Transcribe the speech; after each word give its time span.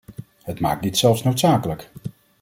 Het 0.43 0.59
maakt 0.59 0.83
dit 0.83 0.97
zelfs 0.97 1.23
noodzakelijk. 1.23 1.89